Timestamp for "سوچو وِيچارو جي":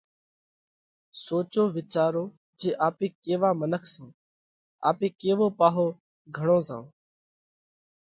1.25-2.69